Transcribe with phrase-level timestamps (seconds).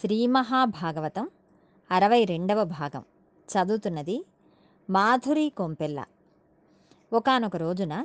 [0.00, 1.28] శ్రీ మహాభాగవతం
[1.90, 3.04] అరవై రెండవ భాగం.
[3.48, 4.26] చదువుతున్నది
[4.90, 6.04] మాధురి కొంపెల్ల.
[7.12, 8.02] ఒకానొక రోజున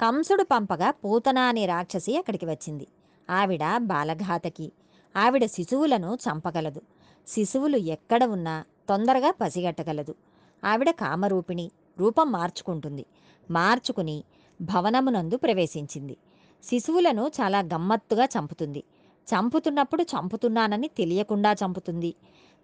[0.00, 2.86] కంసుడు పంపగా పూతన అనే రాక్షసి అక్కడికి వచ్చింది.
[3.30, 4.72] ఆవిడ బాలఘాతకి
[5.16, 6.82] ఆవిడ శిశువులను చంపగలదు.
[7.26, 10.14] శిశువులు ఎక్కడ ఉన్నా తొందరగా పసిగట్టగలదు.
[10.64, 13.06] ఆవిడ కామరూపిణి రూపం మార్చుకుంటుంది.
[13.50, 14.24] మార్చుకుని
[14.60, 16.16] భవనమునందు ప్రవేశించింది.
[16.64, 18.84] శిశువులను చాలా గమ్మత్తుగా చంపుతుంది.
[19.24, 22.14] చంపుతున్నప్పుడు చంపుతున్నానని తెలియకుండా చంపుతుంది.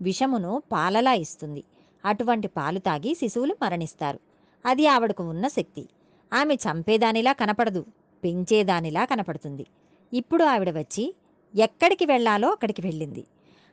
[0.02, 1.64] విషమును పాలలా ఇస్తుంది.
[2.04, 4.18] అటువంటి పాలు తాగి శిశువులు మరణిస్తారు.
[4.66, 5.88] అది ఆవిడకు ఉన్న శక్తి.
[6.32, 7.84] ఆమె చంపేదానిలా కనపడదు.
[8.24, 9.66] పెంచేదానిలా కనపడుతుంది.
[10.12, 11.14] ఇప్పుడు ఆవిడ వచ్చి
[11.54, 13.24] ఎక్కడికి వెళ్ళాలో అక్కడికి వెళ్ళింది.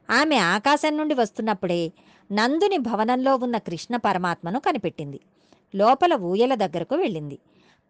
[0.09, 1.91] ఆమె ఆకాశం నుండి వస్తున్నప్పుడే
[2.31, 5.19] నందుని భవనంలో ఉన్న కృష్ణ పరమాత్మను కనిపెట్టింది.
[5.75, 7.39] లోపల ఊయల దగ్గరకు వెళ్ళింది.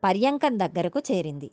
[0.04, 1.52] పర్యంకం దగ్గరకు చేరింది.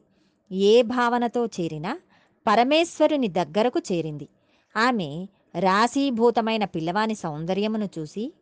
[0.52, 1.98] ఏ భావనతో చేరినా
[2.46, 4.28] పరమేశ్వరుని దగ్గరకు చేరింది.
[4.76, 5.26] ఆమె
[5.58, 8.32] రాశీభూతమైన పిల్లవాని సౌందర్యమును చూసి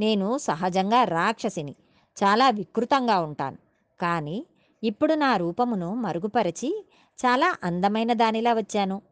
[0.00, 1.74] నేను సహజంగా రాక్షసిని
[2.16, 3.58] చాలా వికృతంగా ఉంటాను.
[4.00, 4.46] కానీ
[4.82, 6.70] ఇప్పుడు నా రూపమును మరుగుపరచి
[7.18, 9.02] చాలా అందమైన దానిలా వచ్చాను.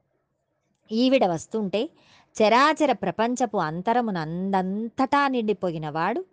[0.92, 1.90] ఈవిడ వస్తుంటే
[2.36, 6.24] చరాచర ప్రపంచపు అంతరమునందంతటా నిండిపోయినవాడు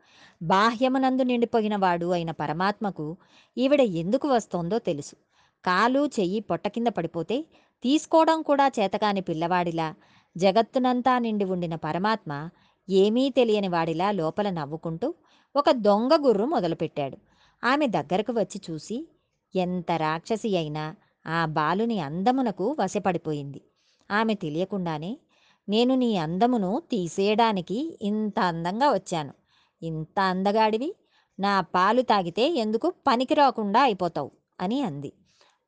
[0.41, 3.17] బాహ్యమునందు నిండిపోయినవాడు అయిన పరమాత్మకు
[3.57, 5.15] ఈవిడ ఎందుకు వస్తోందో తెలుసు.
[5.67, 7.45] కాలు చెయ్యి పొట్ట కింద పడిపోతే
[7.83, 9.95] తీసుకోవడం కూడా చేతకాని పిల్లవాడిలా.
[10.37, 12.49] జగత్తునంతా నిండి ఉండిన పరమాత్మ
[12.89, 15.13] ఏమీ తెలియని వాడిలా లోపల నవ్వుకుంటూ
[15.55, 17.17] ఒక దొంగ గుర్రు మొదలుపెట్టాడు.
[17.63, 18.97] ఆమె దగ్గరకు వచ్చి చూసి
[19.55, 20.95] ఎంత రాక్షసి అయినా
[21.27, 23.61] ఆ బాలుని అందమునకు వశపడిపోయింది.
[24.11, 25.17] ఆమె తెలియకుండానే
[25.69, 29.33] నేను నీ అందమును తీసేయడానికి ఇంత అందంగా వచ్చాను.
[29.81, 30.95] ఇంత అందగాడివి
[31.39, 34.31] నా పాలు తాగితే ఎందుకు పనికి రాకుండా అయిపోతావు?
[34.61, 35.11] అని అంది.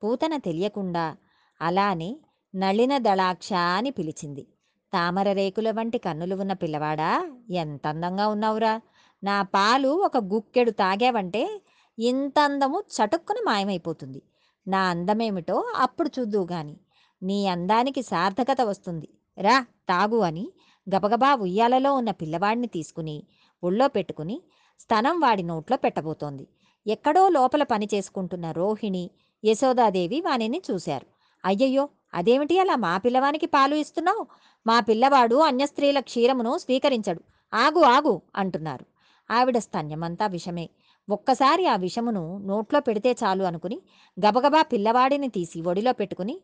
[0.03, 1.15] పూతన తెలియకుండా
[1.61, 2.17] అలానే
[2.55, 4.47] నళిన దళాక్ష అని పిలిచింది.
[4.93, 7.09] తామర రేకుల వంటి కన్నులు ఉన్న పిల్లవాడా
[7.49, 8.81] ఎంత అందంగా ఉన్నావురా.
[9.23, 11.61] నా పాలు ఒక గుక్కెడు తాగావంటే
[11.99, 14.21] ఇంత అందము చటుక్కున మాయమైపోతుంది.
[14.67, 16.77] నా అందమేమిటో అప్పుడు చూద్దువు గాని.
[17.23, 19.09] నీ అందానికి సార్థకత వస్తుంది.
[19.37, 20.45] రా తాగు అని
[20.87, 23.23] గబగబా ఉయ్యాలలో ఉన్న పిల్లవాడిని తీసుకుని
[23.63, 24.41] ఒళ్ళో పెట్టుకుని
[24.79, 26.47] స్తనం వాడి నోట్లో పెట్టబోతోంది.
[26.87, 29.09] ఎక్కడో లోపల పని చేసుకుంటున్న రోహిణి
[29.43, 31.05] యశోదాదేవి వానిని చూశారు.
[31.43, 31.83] అయ్యయ్యో!
[32.13, 34.23] అదేమిటి అలా మా పిల్లవానికి పాలు ఇస్తున్నావు?
[34.65, 37.21] మా పిల్లవాడు అన్య స్త్రీల క్షీరమును స్వీకరించడు.
[37.53, 38.13] ఆగు ఆగు!
[38.35, 38.85] అంటున్నారు.
[39.29, 40.65] ఆవిడ స్తన్యమంతా విషమే.
[41.07, 43.77] ఒక్కసారి ఆ విషమును నోట్లో పెడితే చాలు అనుకుని
[44.17, 46.35] గబగబా పిల్లవాడిని తీసి ఒడిలో పెట్టుకుని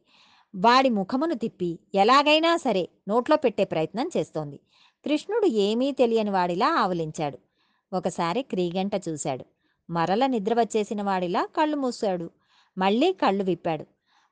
[0.53, 4.57] వాడి ముఖమును తిప్పి ఎలాగైనా సరే నోట్లో పెట్టే ప్రయత్నం చేస్తోంది.
[5.05, 7.37] కృష్ణుడు ఏమీ తెలియని వాడిలా ఆవలించాడు.
[7.91, 9.43] ఒకసారి క్రీగంట చూశాడు.
[9.89, 12.27] మరల నిద్ర వచ్చేసిన వాడిలా కళ్ళు మూసాడు
[12.77, 13.85] మళ్ళీ కళ్ళు విప్పాడు.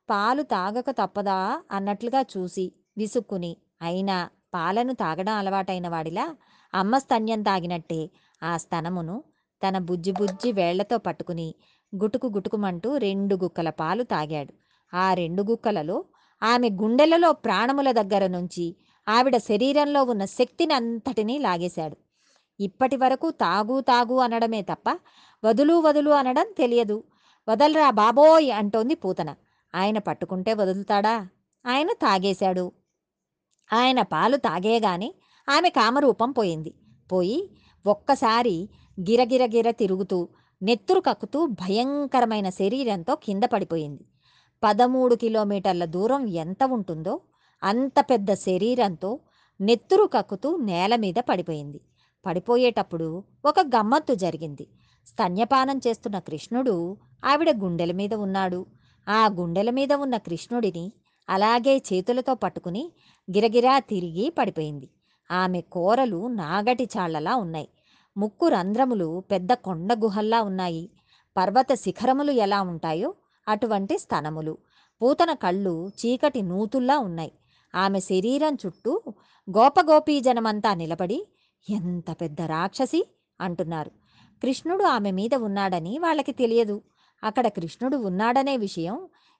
[0.10, 1.62] పాలు తాగక తప్పదా?
[1.72, 3.58] అన్నట్లుగా చూసి విసుక్కుని.
[3.82, 6.36] అయినా పాలను తాగడం అలవాటైన వాడిలా
[6.74, 8.10] అమ్మ స్తన్యం తాగినట్టే
[8.44, 9.24] ఆ స్తనమును
[9.68, 11.56] తన బుజ్జి బుజ్జి వేళ్ళతో పట్టుకుని
[11.96, 14.54] గుటుకు గుటుకుమంటూ రెండు గుక్కల పాలు తాగాడు.
[14.94, 16.06] ఆ రెండు గుక్కలలో
[16.44, 18.76] ఆమె గుండెలలో ప్రాణముల దగ్గర నుంచి
[19.08, 21.98] ఆవిడ శరీరంలో ఉన్న శక్తిని అంతటినీ లాగేశాడు.
[22.60, 25.00] ఇప్పటి వరకు తాగు తాగు అనడమే తప్ప
[25.44, 27.04] వదులు వదులు అనడం తెలియదు.
[27.50, 29.36] వదలరా బాబోయ్ అంటోంది పూతన.
[29.76, 31.28] ఆయన పట్టుకుంటే వదులుతాడా?
[31.66, 32.72] ఆయన తాగేశాడు.
[33.74, 35.16] ఆయన పాలు తాగేగానే
[35.50, 36.74] ఆమె కామరూపం పోయింది.
[37.12, 37.50] పోయి
[37.86, 40.30] ఒక్కసారి గిరగిరగిర తిరుగుతూ
[40.62, 44.06] నెత్తురు కక్కుతూ భయంకరమైన శరీరంతో కింద పడిపోయింది.
[44.64, 47.22] పదమూడు కిలోమీటర్ల దూరం ఎంత ఉంటుందో
[47.64, 49.20] అంత పెద్ద శరీరంతో
[49.62, 51.82] నెత్తురు కక్కుతూ నేల మీద పడిపోయింది.
[52.26, 54.68] పడిపోయేటప్పుడు ఒక గమ్మత్తు జరిగింది.
[55.08, 58.66] స్తన్యపానం చేస్తున్న కృష్ణుడు ఆవిడ గుండెల మీద ఉన్నాడు.
[59.10, 60.92] ఆ గుండెల మీద ఉన్న కృష్ణుడిని
[61.30, 62.92] అలాగే చేతులతో పట్టుకుని
[63.32, 64.90] గిరగిరా తిరిగి పడిపోయింది.
[65.32, 67.70] ఆమె కోరలు నాగటి చాళ్ళలా ఉన్నాయి.
[68.18, 70.90] ముక్కు రంధ్రములు పెద్ద కొండ గుహల్లా ఉన్నాయి.
[71.38, 73.14] పర్వత శిఖరములు ఎలా ఉంటాయో
[73.48, 74.58] అటువంటి స్తనములు.
[75.02, 77.32] పూతన కళ్ళు చీకటి నూతుల్లా ఉన్నాయి.
[77.76, 79.02] ఆమె శరీరం చుట్టూ
[79.50, 81.28] గోపగోపీజనమంతా నిలబడి
[81.70, 83.08] ఎంత పెద్ద రాక్షసి
[83.42, 83.92] అంటున్నారు.
[84.44, 86.76] కృష్ణుడు ఆమె మీద ఉన్నాడని వాళ్ళకి తెలియదు.
[87.24, 88.96] అక్కడ కృష్ణుడు ఉన్నాడనే విషయం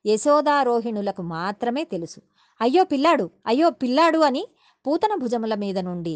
[0.06, 2.20] యశోదారోహిణులకు మాత్రమే తెలుసు.
[2.62, 4.44] అయ్యో పిల్లాడు అయ్యో పిల్లాడు అని
[4.86, 6.16] పూతన భుజముల మీద నుండి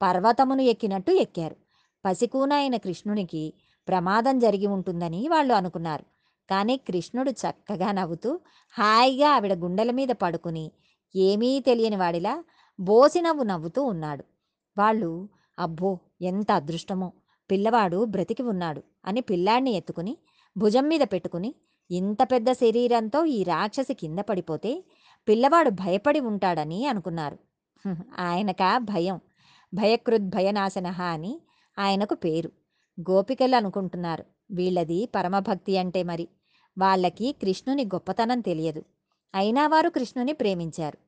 [0.00, 1.56] పర్వతమును ఎక్కినట్టు ఎక్కారు.
[2.04, 3.42] పసికూనైన కృష్ణునికి
[3.88, 6.04] ప్రమాదం జరిగి ఉంటుందని వాళ్ళు అనుకున్నారు.
[6.48, 8.30] కానీ కృష్ణుడు చక్కగా నవ్వుతూ
[8.74, 10.66] హాయిగా ఆవిడ గుండెల మీద పడుకుని
[11.14, 12.34] ఏమీ తెలియని వాడిలా
[12.78, 14.24] బోసినవ్వు నవ్వుతూ ఉన్నాడు.
[14.76, 15.10] వాళ్ళు
[15.58, 15.90] అబ్బో
[16.22, 17.08] ఎంత అదృష్టమో!
[17.50, 20.18] పిల్లవాడు బ్రతికి ఉన్నాడు అని పిల్లాడిని ఎత్తుకుని
[20.56, 21.54] భుజం మీద పెట్టుకుని
[21.90, 24.84] ఇంత పెద్ద శరీరంతో ఈ రాక్షసి కింద పడిపోతే
[25.28, 27.38] పిల్లవాడు భయపడి ఉంటాడని అనుకున్నారు.
[28.18, 29.20] ఆయనక భయం.
[29.74, 31.40] భయకృద్భయనాశన అని
[31.78, 32.52] ఆయనకు పేరు.
[33.00, 34.24] గోపికలు అనుకుంటున్నారు.
[34.50, 36.28] వీళ్ళది పరమభక్తి అంటే మరి.
[36.78, 38.82] వాళ్ళకి కృష్ణుని గొప్పతనం తెలియదు.
[39.34, 40.98] అయినా వారు కృష్ణుని ప్రేమించారు.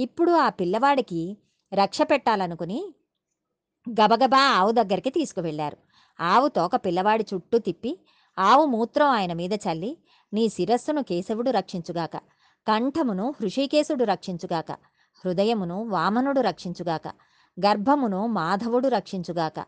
[0.00, 1.38] ఇప్పుడు ఆ పిల్లవాడికి
[1.74, 2.94] రక్ష పెట్టాలనుకుని
[3.86, 5.76] గబగబా ఆవు దగ్గరికి తీసుకువెళ్ళారు
[6.20, 7.98] ఆవు తోక పిల్లవాడి చుట్టూ తిప్పి
[8.38, 9.96] ఆవు మూత్రం ఆయన మీద చల్లి
[10.32, 12.16] నీ శిరస్సును కేశవుడు రక్షించుగాక
[12.66, 14.72] కంఠమును హృషికేశుడు రక్షించుగాక
[15.24, 17.08] హృదయమును వామనుడు రక్షించుగాక
[17.66, 19.60] గర్భమును మాధవుడు రక్షించుగాక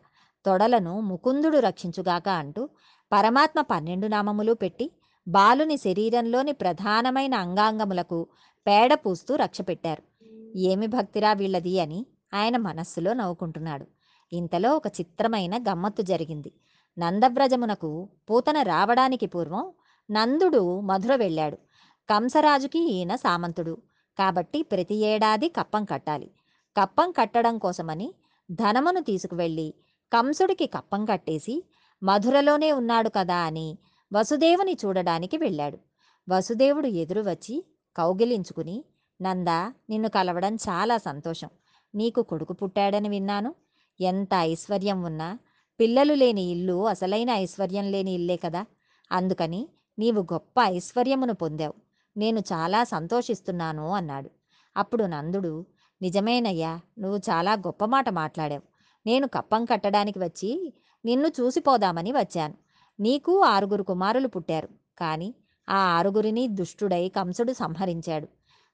[0.44, 2.68] తొడలను ముకుందుడు రక్షించుగాక అంటూ
[3.12, 4.90] పరమాత్మ పన్నెండు నామములు పెట్టి
[5.28, 8.26] బాలుని శరీరంలోని ప్రధానమైన అంగాంగములకు
[8.66, 10.02] పేడ పూస్తూ రక్షపెట్టారు.
[10.56, 13.86] ఏమి భక్తిరా వీళ్ళది అని ఆయన మనస్సులో నవ్వుకుంటున్నాడు.
[14.32, 16.52] ఇంతలో ఒక చిత్రమైన గమ్మత్తు జరిగింది.
[16.98, 19.72] నందవ్రజమునకు పూతన రావడానికి పూర్వం
[20.10, 21.56] నందుడు మధుర వెళ్ళాడు.
[22.10, 23.78] కంసరాజుకి ఈయన సామంతుడు.
[24.18, 26.30] కాబట్టి ప్రతి ఏడాది కప్పం కట్టాలి.
[26.76, 28.14] కప్పం కట్టడం కోసమని
[28.50, 29.74] ధనమును తీసుకువెళ్ళి
[30.12, 31.64] కంసుడికి కప్పం కట్టేసి
[32.02, 33.78] మధురలోనే ఉన్నాడు కదా అని
[34.12, 35.78] వసుదేవుని చూడడానికి వెళ్ళాడు.
[36.28, 37.64] వసుదేవుడు ఎదురు వచ్చి
[37.96, 38.84] కౌగిలించుకుని
[39.22, 41.48] నందా నిన్ను కలవడం చాలా సంతోషం.
[41.94, 43.54] నీకు కొడుకు పుట్టాడని విన్నాను.
[44.00, 45.38] ఎంత ఐశ్వర్యం ఉన్నా
[45.80, 48.66] పిల్లలు లేని ఇల్లు అసలైన ఐశ్వర్యం లేని ఇల్లే కదా.
[49.12, 51.74] అందుకని నీవు గొప్ప ఐశ్వర్యమును పొందావు.
[52.16, 54.30] నేను చాలా సంతోషిస్తున్నాను అన్నాడు.
[54.76, 55.66] అప్పుడు నందుడు
[56.02, 58.62] నిజమేనయ్యా నువ్వు చాలా గొప్ప మాట మాట్లాడావు.
[59.06, 62.54] నేను కప్పం కట్టడానికి వచ్చి నిన్ను చూసిపోదామని వచ్చాను.
[63.00, 64.68] నీకు ఆరుగురు కుమారులు పుట్టారు.
[64.98, 65.34] కానీ
[65.68, 68.28] ఆ ఆరుగురిని దుష్టుడై కంసుడు సంహరించాడు.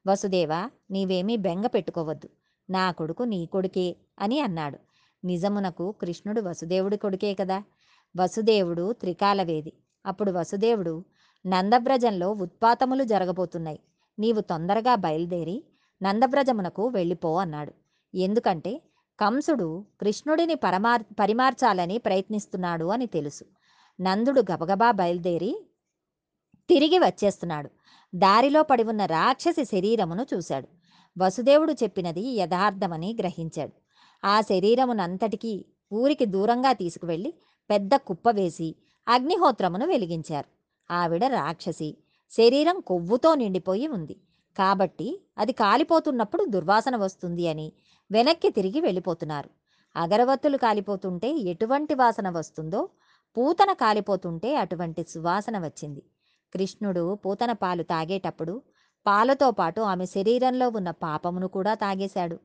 [0.07, 2.29] వసుదేవా నీవేమీ బెంగ పెట్టుకోవద్దు.
[2.71, 4.79] నా కొడుకు నీ కొడుకే అని అన్నాడు.
[5.25, 7.63] నిజమునకు కృష్ణుడు వసుదేవుడి కొడుకే కదా?
[8.17, 9.73] వసుదేవుడు త్రికాలవేది
[10.07, 11.05] అప్పుడు వసుదేవుడు
[11.47, 13.81] నందవ్రజంలో ఉత్పాతములు జరగబోతున్నాయి.
[14.19, 15.65] నీవు తొందరగా బయలుదేరి
[16.03, 17.73] నందవ్రజమునకు వెళ్ళిపో అన్నాడు.
[18.15, 18.83] ఎందుకంటే
[19.21, 23.45] కంసుడు కృష్ణుడిని పరమార్ పరిమార్చాలని ప్రయత్నిస్తున్నాడు అని తెలుసు.
[24.01, 25.67] నందుడు గబగబా బయలుదేరి
[26.69, 27.71] తిరిగి వచ్చేస్తున్నాడు.
[28.15, 30.69] దారిలో పడి ఉన్న రాక్షసి శరీరమును చూశాడు.
[31.19, 33.82] వసుదేవుడు చెప్పినది యథార్థమని గ్రహించాడు.
[34.25, 37.35] ఆ శరీరమునంతటికీ ఊరికి దూరంగా తీసుకువెళ్ళి
[37.71, 38.77] పెద్ద కుప్ప వేసి
[39.09, 40.49] అగ్నిహోత్రమును వెలిగించారు.
[40.91, 41.97] ఆవిడ రాక్షసి.
[42.31, 44.17] శరీరం కొవ్వుతో నిండిపోయి ఉంది.
[44.59, 47.73] కాబట్టి అది కాలిపోతున్నప్పుడు దుర్వాసన వస్తుంది అని
[48.13, 49.51] వెనక్కి తిరిగి వెళ్ళిపోతున్నారు.
[49.97, 52.89] అగరవత్తులు కాలిపోతుంటే ఎటువంటి వాసన వస్తుందో
[53.37, 56.03] పూతన కాలిపోతుంటే అటువంటి సువాసన వచ్చింది.
[56.55, 58.63] కృష్ణుడు పూతన పాలు తాగేటప్పుడు
[59.07, 62.39] పాలతో పాటు ఆమె శరీరంలో ఉన్న పాపమును కూడా తాగేశాడు.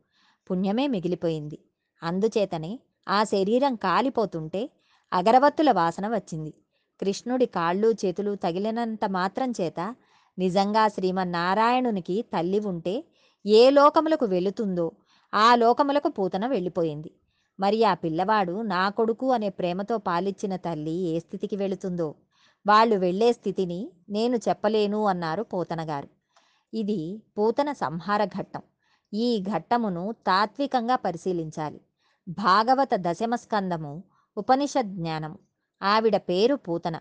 [0.52, 1.60] పుణ్యమే మిగిలిపోయింది.
[2.04, 4.70] అందుచేతనే ఆ శరీరం కాలిపోతుంటే
[5.12, 6.54] అగరవత్తుల వాసన వచ్చింది.
[7.02, 9.96] కృష్ణుడి కాళ్ళు చేతులు తగిలినంత మాత్రం చేత
[10.38, 13.04] నిజంగా శ్రీమన్నారాయణునికి తల్లి ఉంటే
[13.46, 14.92] ఏ లోకములకు వెళుతుందో
[15.34, 17.12] ఆ లోకములకు పూతన వెళ్ళిపోయింది.
[17.60, 22.16] మరి ఆ పిల్లవాడు నా కొడుకు అనే ప్రేమతో పాలిచ్చిన తల్లి ఏ స్థితికి వెళుతుందో?
[22.68, 26.10] వాళ్ళు వెళ్ళే స్థితిని నేను చెప్పలేను అన్నారు పోతన గారు
[26.74, 28.62] ఇది పూతన సంహార ఘట్టం.
[29.14, 31.80] ఈ ఘట్టమును తాత్వికంగా పరిశీలించాలి.
[32.28, 34.04] భాగవత దశమస్కందము
[34.38, 35.40] ఉపనిషద్ జ్ఞానము
[35.82, 37.00] ఆవిడ పేరు పూతన.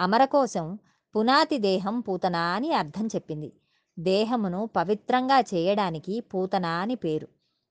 [0.00, 0.78] అమర కోసం
[1.16, 3.52] పునాతి దేహం పూతన అని అర్థం చెప్పింది.
[3.98, 7.28] దేహమును పవిత్రంగా చేయడానికి పూతన అని పేరు.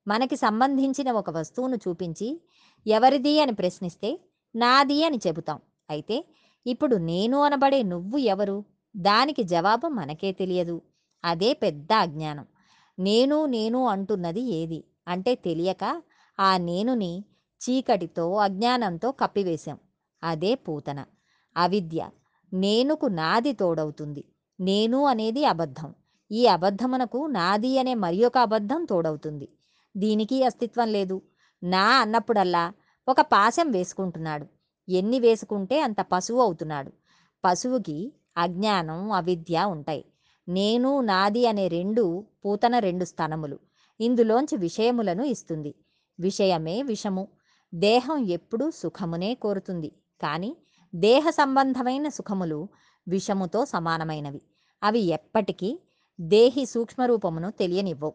[0.07, 2.41] మనకి సంబంధించిన ఒక వస్తువును చూపించి
[2.87, 4.19] ఎవరిది అని ప్రశ్నిస్తే
[4.55, 5.59] నాది అని చెబుతాం.
[5.89, 6.25] అయితే
[6.65, 8.65] ఇప్పుడు నేను అనబడే నువ్వు ఎవరు?
[8.97, 10.81] దానికి జవాబు మనకే తెలియదు.
[11.25, 12.45] అదే పెద్ద అజ్ఞానం.
[12.99, 14.83] నేను నేను అంటున్నది ఏది?
[15.07, 16.01] అంటే తెలియక
[16.39, 17.25] ఆ నేనుని
[17.61, 19.77] చీకటితో అజ్ఞానంతో కప్పివేశాం.
[20.23, 21.05] అదే పూతన.
[21.57, 22.09] అవిద్య.
[22.53, 24.23] నేనుకు నాది తోడవుతుంది.
[24.59, 25.95] నేను అనేది అబద్ధం.
[26.31, 29.49] ఈ అబద్ధమునకు నాది అనే మరి ఒక అబద్ధం తోడవుతుంది.
[29.97, 31.21] దీనికి అస్తిత్వం లేదు.
[31.63, 32.73] నా అన్నప్పుడల్లా
[33.07, 34.45] ఒక పాశం వేసుకుంటున్నాడు.
[34.89, 36.91] ఎన్ని వేసుకుంటే అంత పశువు అవుతున్నాడు.
[37.45, 40.05] పశువుకి అజ్ఞానం అవిద్య ఉంటాయి.
[40.47, 43.59] నేను నాది అనే రెండు పూతన రెండు స్థనములు.
[43.99, 45.75] ఇందులోంచి విషయములను ఇస్తుంది.
[46.19, 47.27] విషయమే విషము.
[47.73, 49.91] దేహం ఎప్పుడూ సుఖమునే కోరుతుంది.
[50.21, 50.57] కానీ
[50.95, 52.69] దేహ సంబంధమైన సుఖములు
[53.07, 54.41] విషముతో సమానమైనవి.
[54.83, 55.79] అవి ఎప్పటికీ
[56.21, 58.13] దేహి సూక్ష్మరూపమును తెలియనివ్వవు.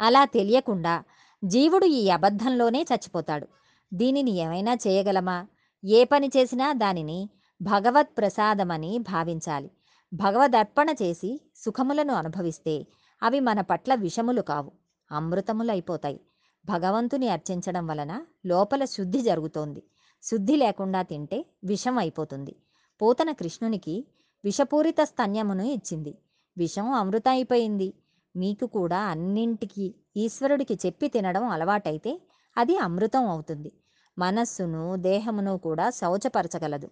[0.00, 1.04] అలా తెలియకుండా
[1.44, 3.48] జీవుడు ఈ అబద్ధంలోనే చచ్చిపోతాడు.
[3.94, 5.46] దీనిని ఏమైనా చేయగలమా?
[5.84, 7.30] ఏ పని చేసినా దానిని
[7.62, 9.70] భగవత్ ప్రసాదమని భావించాలి.
[10.14, 12.86] భగవదర్పణ చేసి సుఖములను అనుభవిస్తే
[13.22, 14.72] అవి మన పట్ల విషములు కావు.
[15.12, 16.20] అమృతములైపోతాయి
[16.64, 19.82] భగవంతుని అర్చించడం వలన లోపల శుద్ధి జరుగుతోంది.
[20.22, 22.56] శుద్ధి లేకుండా తింటే విషం అయిపోతుంది.
[23.00, 24.06] పూతన కృష్ణునికి
[24.44, 26.18] విషపూరిత స్తన్యమును ఇచ్చింది.
[26.58, 27.94] విషం అమృతం అయిపోయింది
[28.36, 32.20] మీకు కూడా అన్నింటికి ఈశ్వరుడికి చెప్పి తినడం అలవాటైతే
[32.56, 33.72] అది అమృతం అవుతుంది.
[34.18, 36.90] మనస్సును దేహమును కూడా శౌచపరచగలదు.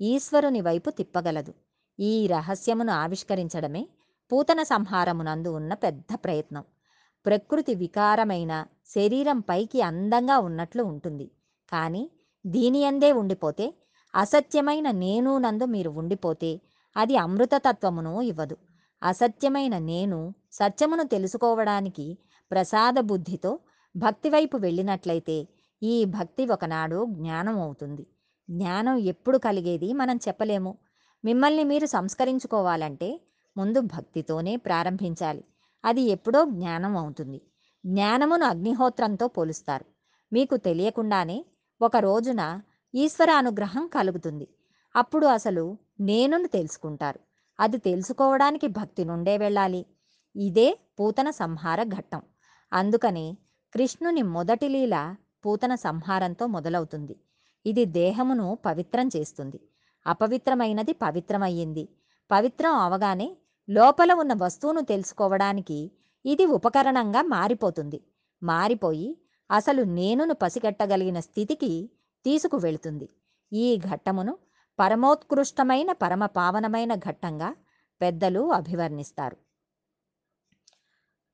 [0.00, 1.54] ఈశ్వరుని వైపు తిప్పగలదు.
[2.00, 3.88] ఈ రహస్యమును ఆవిష్కరించడమే
[4.32, 6.64] పూతన సంహారమునందు ఉన్న పెద్ద ప్రయత్నం.
[7.26, 8.52] ప్రకృతి వికారమైన
[8.94, 11.26] శరీరం పైకి అందంగా ఉన్నట్లు ఉంటుంది.
[11.72, 12.02] కానీ
[12.46, 13.66] దీని అందే ఉండిపోతే
[14.14, 16.50] అసత్యమైన నేను నందు మీరు ఉండిపోతే
[16.96, 18.56] అది అమృతతత్వమును ఇవ్వదు.
[19.02, 22.06] అసత్యమైన నేను సత్యమును తెలుసుకోవడానికి
[22.50, 23.52] ప్రసాద బుద్ధితో
[23.96, 25.36] భక్తివైపు వెళ్ళినట్లయితే
[25.82, 28.04] ఈ భక్తి ఒకనాడు జ్ఞానం అవుతుంది.
[28.48, 30.72] జ్ఞానం ఎప్పుడు కలిగేది మనం చెప్పలేము.
[31.24, 33.08] మిమ్మల్ని మీరు సంస్కరించుకోవాలంటే
[33.56, 35.42] ముందు భక్తితోనే ప్రారంభించాలి.
[35.84, 37.42] అది ఎప్పుడో జ్ఞానం అవుతుంది.
[37.86, 39.84] జ్ఞానమును అగ్నిహోత్రంతో పోలుస్తారు.
[40.32, 41.44] మీకు తెలియకుండానే
[41.82, 42.62] ఒక రోజున
[42.94, 44.48] ఈశ్వర అనుగ్రహం కలుగుతుంది.
[44.96, 47.20] అప్పుడు అసలు నేనును తెలుసుకుంటారు.
[47.60, 49.86] అది తెలుసుకోవడానికి భక్తి నుండే వెళ్ళాలి.
[50.36, 52.22] ఇదే పూతన సంహార ఘట్టం.
[52.72, 53.38] అందుకని
[53.74, 55.14] కృష్ణుని మొదటి లీల
[55.46, 57.16] పూతన సంహారంతో మొదలవుతుంది.
[57.66, 59.60] ఇది దేహమును పవిత్రం చేస్తుంది.
[60.06, 61.88] అపవిత్రమైనది పవిత్రమయ్యింది.
[62.30, 63.36] పవిత్రం అవగానే
[63.68, 65.92] లోపల ఉన్న వస్తువును తెలుసుకోవడానికి
[66.24, 67.98] ఇది ఉపకరణంగా మారిపోతుంది.
[68.42, 69.18] మారిపోయి
[69.50, 71.90] అసలు నేనును పసిగట్టగలిగిన స్థితికి
[72.24, 73.08] తీసుకువెళుతుంది.
[73.52, 74.38] ఈ ఘట్టమును
[74.78, 77.54] పరమోత్కృష్టమైన పరమ పావనమైన ఘట్టంగా
[78.00, 79.36] పెద్దలు అభివర్ణిస్తారు.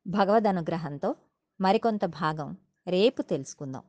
[0.06, 1.14] భగవద్ అనుగ్రహంతో
[1.60, 2.56] మరికొంత భాగం
[2.86, 3.84] రేపు తెలుసుకుందాం.